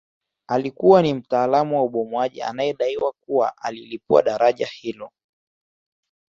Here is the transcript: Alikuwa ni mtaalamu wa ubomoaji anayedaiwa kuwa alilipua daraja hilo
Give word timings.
Alikuwa 0.47 1.01
ni 1.01 1.13
mtaalamu 1.13 1.75
wa 1.77 1.83
ubomoaji 1.83 2.41
anayedaiwa 2.41 3.11
kuwa 3.11 3.57
alilipua 3.57 4.21
daraja 4.21 4.67
hilo 4.67 5.11